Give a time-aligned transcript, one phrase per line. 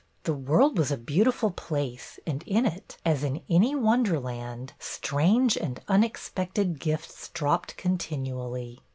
[0.23, 5.79] The world was a beautiful place and in it, as in any wonderland, strange and
[5.87, 8.79] unexpected gifts dropped continually.